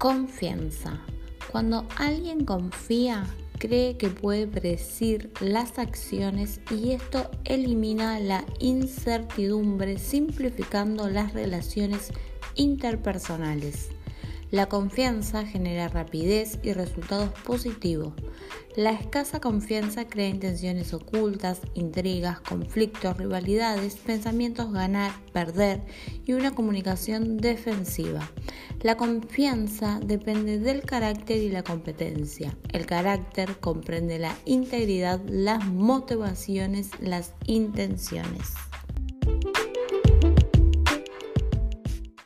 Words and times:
Confianza. 0.00 0.98
Cuando 1.52 1.86
alguien 1.98 2.46
confía, 2.46 3.26
cree 3.58 3.98
que 3.98 4.08
puede 4.08 4.46
predecir 4.46 5.30
las 5.40 5.78
acciones 5.78 6.62
y 6.70 6.92
esto 6.92 7.30
elimina 7.44 8.18
la 8.18 8.46
incertidumbre 8.60 9.98
simplificando 9.98 11.10
las 11.10 11.34
relaciones 11.34 12.12
interpersonales. 12.54 13.90
La 14.50 14.70
confianza 14.70 15.44
genera 15.44 15.88
rapidez 15.88 16.58
y 16.62 16.72
resultados 16.72 17.28
positivos. 17.40 18.14
La 18.76 18.92
escasa 18.92 19.40
confianza 19.40 20.06
crea 20.06 20.28
intenciones 20.28 20.94
ocultas, 20.94 21.60
intrigas, 21.74 22.40
conflictos, 22.40 23.16
rivalidades, 23.16 23.96
pensamientos 23.96 24.72
ganar, 24.72 25.10
perder 25.32 25.80
y 26.24 26.34
una 26.34 26.54
comunicación 26.54 27.38
defensiva. 27.38 28.30
La 28.82 28.96
confianza 28.96 29.98
depende 30.04 30.60
del 30.60 30.82
carácter 30.82 31.38
y 31.38 31.50
la 31.50 31.64
competencia. 31.64 32.56
El 32.72 32.86
carácter 32.86 33.58
comprende 33.58 34.20
la 34.20 34.36
integridad, 34.44 35.20
las 35.26 35.66
motivaciones, 35.66 36.90
las 37.00 37.34
intenciones. 37.46 38.52